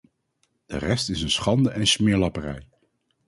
De 0.65 0.77
rest 0.77 1.09
is 1.09 1.21
een 1.21 1.29
schande 1.31 1.69
en 1.69 1.87
smeerlapperij! 1.87 2.67